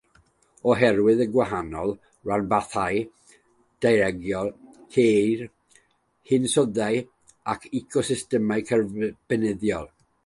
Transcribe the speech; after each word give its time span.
Oherwydd 0.75 1.19
y 1.25 1.25
gwahanol 1.33 1.91
ranbarthau 2.29 3.01
daearegol 3.87 4.49
ceir 4.97 5.45
hinsoddau 6.33 6.99
ac 7.55 7.69
ecosystemau 7.83 8.67
cyferbyniol. 8.73 9.91